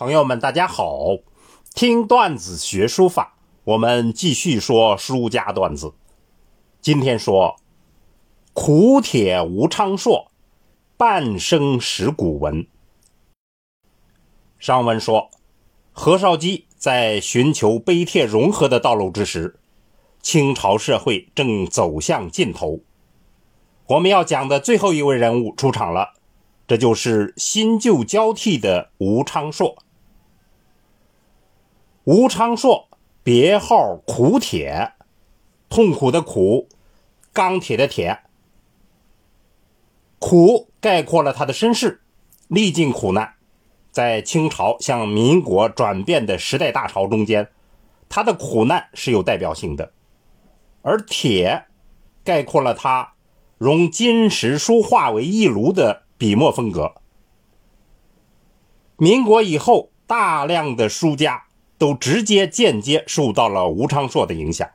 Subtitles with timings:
[0.00, 1.18] 朋友们，大家好！
[1.74, 3.34] 听段子学书法，
[3.64, 5.92] 我们继续说书家段子。
[6.80, 7.56] 今天说
[8.54, 10.30] 苦铁吴昌硕，
[10.96, 12.66] 半生识古文。
[14.58, 15.30] 上文说，
[15.92, 19.60] 何绍基在寻求碑帖融合的道路之时，
[20.22, 22.80] 清朝社会正走向尽头。
[23.88, 26.14] 我们要讲的最后一位人物出场了，
[26.66, 29.76] 这就是新旧交替的吴昌硕。
[32.04, 32.88] 吴昌硕，
[33.22, 34.92] 别号苦铁，
[35.68, 36.66] 痛苦的苦，
[37.30, 38.20] 钢铁的铁。
[40.18, 42.00] 苦概括了他的身世，
[42.48, 43.34] 历尽苦难，
[43.90, 47.50] 在清朝向民国转变的时代大潮中间，
[48.08, 49.92] 他的苦难是有代表性的。
[50.80, 51.66] 而铁，
[52.24, 53.12] 概括了他
[53.58, 56.94] 融金石书画为一炉的笔墨风格。
[58.96, 61.44] 民国以后，大量的书家。
[61.80, 64.68] 都直接、间接受到了吴昌硕的影响。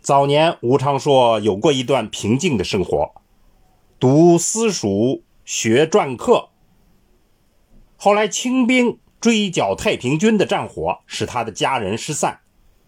[0.00, 3.12] 早年，吴昌硕有过一段平静的生活，
[3.98, 6.48] 读私塾，学篆刻。
[7.98, 12.40] 后来，清兵追剿太平军的战火使他的家人失散，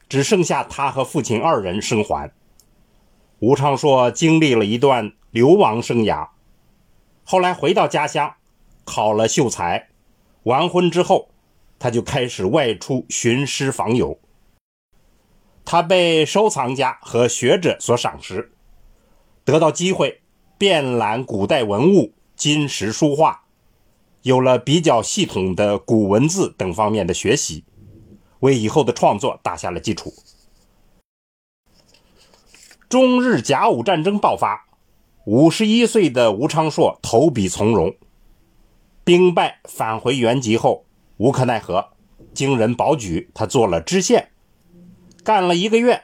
[0.08, 2.32] 只剩下他和父亲二人生还。
[3.40, 6.30] 吴昌硕经历了一段流亡生涯，
[7.22, 8.36] 后来回到家乡，
[8.86, 9.90] 考了秀才，
[10.44, 11.28] 完婚之后。
[11.82, 14.16] 他就开始外出寻师访友。
[15.64, 18.52] 他被收藏家和学者所赏识，
[19.44, 20.20] 得到机会
[20.56, 23.46] 遍览古代文物、金石书画，
[24.22, 27.64] 有了比较系统的古文字等方面的学习，
[28.38, 30.14] 为以后的创作打下了基础。
[32.88, 34.68] 中日甲午战争爆发，
[35.24, 37.96] 五十一岁的吴昌硕投笔从戎，
[39.02, 40.84] 兵败返回原籍后。
[41.22, 41.86] 无可奈何，
[42.34, 44.30] 经人保举，他做了知县，
[45.22, 46.02] 干了一个月，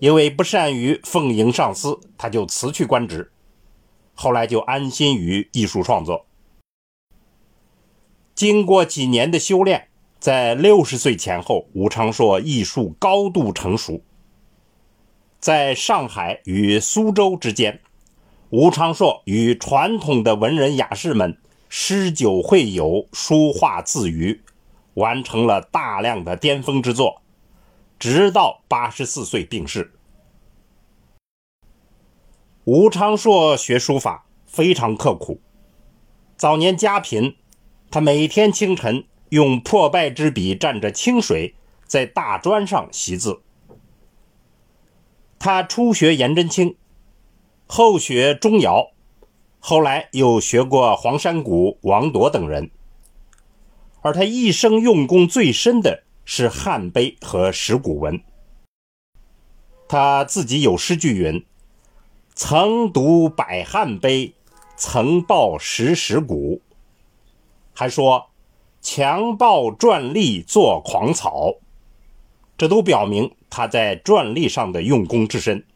[0.00, 3.30] 因为不善于奉迎上司，他就辞去官职。
[4.14, 6.26] 后来就安心于艺术创作。
[8.34, 14.02] 经过几年的修炼，在六十岁前后，吴昌硕艺术高度成熟。
[15.38, 17.80] 在上海与苏州之间，
[18.50, 21.38] 吴昌硕与传统的文人雅士们
[21.68, 24.40] 诗酒会友，书画自娱。
[24.98, 27.22] 完成了大量的巅峰之作，
[27.98, 29.92] 直到八十四岁病逝。
[32.64, 35.40] 吴昌硕学书法非常刻苦，
[36.36, 37.36] 早年家贫，
[37.90, 41.54] 他每天清晨用破败之笔蘸着清水，
[41.86, 43.40] 在大砖上习字。
[45.38, 46.76] 他初学颜真卿，
[47.66, 48.90] 后学钟繇，
[49.60, 52.70] 后来又学过黄山谷、王铎等人。
[54.08, 58.18] 而他一生用功最深的是汉碑和石鼓文。
[59.86, 61.44] 他自己有诗句云
[62.34, 64.32] ：“曾读百汉碑，
[64.78, 66.62] 曾抱十石鼓。”
[67.74, 68.30] 还说
[68.80, 71.56] ：“强抱篆隶作狂草。”
[72.56, 75.66] 这都表明他在篆隶上的用功之深。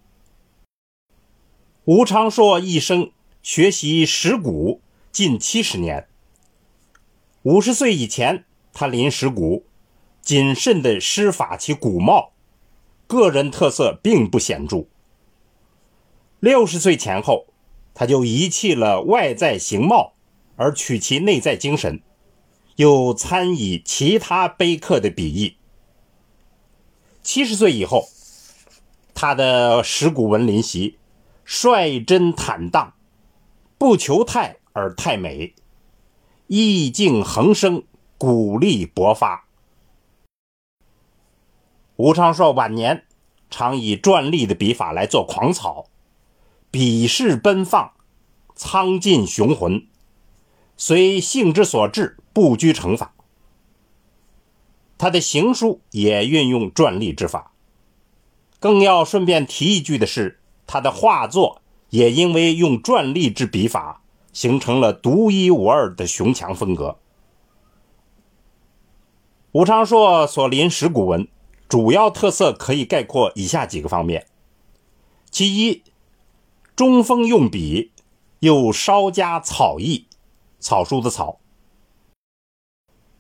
[1.85, 3.11] 吴昌硕一生
[3.43, 4.81] 学习石鼓
[5.13, 6.09] 近七十年。
[7.43, 9.65] 五十岁以前，他临石鼓，
[10.21, 12.31] 谨慎地施法其骨貌，
[13.09, 14.87] 个人特色并不显著。
[16.39, 17.47] 六十岁前后，
[17.95, 20.13] 他就遗弃了外在形貌，
[20.55, 22.01] 而取其内在精神，
[22.77, 25.57] 又参以其他碑刻的笔意。
[27.25, 28.09] 七十岁以后，
[29.15, 30.97] 他的石鼓文临习，
[31.45, 32.95] 率真坦荡，
[33.79, 35.55] 不求太而太美。
[36.55, 37.83] 意境横生，
[38.19, 39.47] 鼓励勃发。
[41.97, 43.07] 吴昌硕晚年
[43.49, 45.87] 常以篆隶的笔法来做狂草，
[46.71, 47.93] 笔势奔放，
[48.55, 49.87] 苍劲雄浑，
[50.77, 53.15] 随性之所至，不拘成法。
[54.99, 57.55] 他的行书也运用篆隶之法。
[58.61, 64.02] 更要顺便提一句的是，他的画作也因为用篆隶之笔法。
[64.33, 66.99] 形成了独一无二的雄强风格。
[69.53, 71.29] 吴昌硕所临石鼓文，
[71.69, 74.27] 主要特色可以概括以下几个方面：
[75.31, 75.83] 其一，
[76.75, 77.93] 中锋用笔，
[78.41, 80.07] 又稍加草意，
[80.59, 81.39] 草书的草。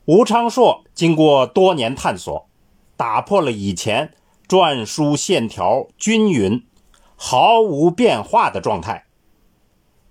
[0.06, 2.48] 吴昌硕经过多年探索，
[2.96, 4.14] 打破了以前
[4.48, 6.66] 篆书线条均匀、
[7.14, 9.04] 毫无变化的状态。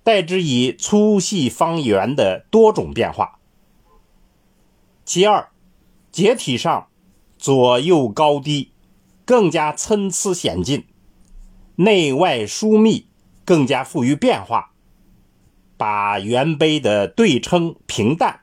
[0.04, 3.40] 代之以粗细方圆的多种变化，
[5.06, 5.50] 其二，
[6.12, 6.88] 结体上
[7.38, 8.72] 左右高低
[9.26, 10.86] 更加参差险峻，
[11.76, 13.08] 内外疏密
[13.46, 14.72] 更加富于变化，
[15.78, 18.42] 把原碑的对称平淡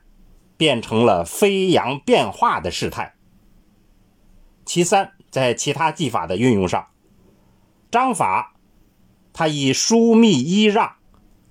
[0.55, 3.15] 变成了飞扬变化的事态。
[4.65, 6.87] 其三，在其他技法的运用上，
[7.91, 8.55] 章法
[9.33, 10.95] 它以疏密依让、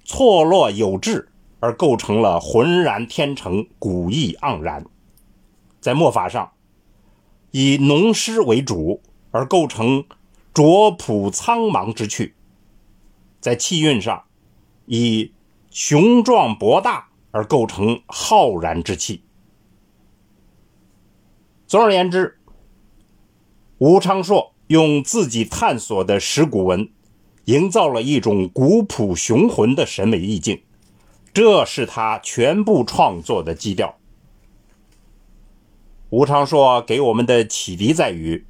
[0.09, 1.29] 错落有致
[1.61, 4.85] 而构成了浑然天成、古意盎然；
[5.83, 6.53] 在墨法上，
[7.51, 9.03] 以浓湿为主
[9.33, 10.07] 而构成
[10.55, 12.33] 拙朴苍茫之趣；
[13.39, 14.25] 在气韵上，
[14.87, 15.35] 以
[15.71, 19.23] 雄壮博大而构成浩然之气。
[21.67, 22.39] 总而言之，
[23.77, 26.89] 吴昌硕用自己探索的石鼓文，
[27.49, 30.61] 营造了一种古朴雄浑的审美意境，
[31.33, 33.97] 这是他全部创作的基调。
[36.11, 38.45] 吴昌硕给我们的启迪在于，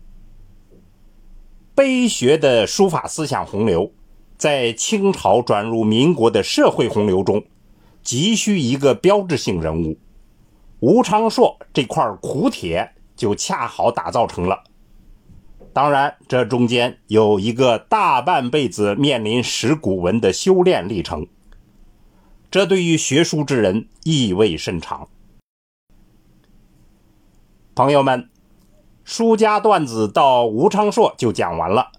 [1.77, 3.93] 碑学的书法思想洪流，
[4.37, 7.45] 在清朝转入民国的社会洪流中，
[8.03, 9.97] 急需一个标志性人物。
[10.81, 14.65] 吴昌硕这块苦铁就恰好打造成了。
[15.78, 21.28] 当然，这中间有一个大半辈子面临石鼓文的修炼历程，
[22.50, 25.08] 这对于学书之人意味深长。
[27.76, 28.28] 朋友们，
[29.04, 31.92] 书家段子到吴昌硕就讲完了。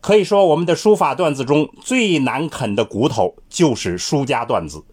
[0.00, 4.84] 可以说，我们的书法段子中最难啃的骨头就是书家段子，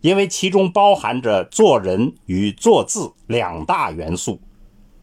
[0.00, 4.40] 因为其中包含着做人与做字两大元素。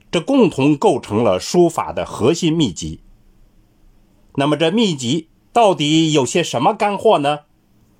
[0.10, 3.02] 这共同构成了书法的核心秘籍。
[4.36, 7.42] 那么，这秘籍到底有些什么干货呢？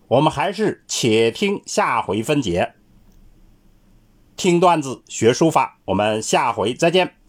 [0.08, 2.76] 我们还是且听下回分解。
[4.38, 7.17] 听段子学书法，我们下回再见。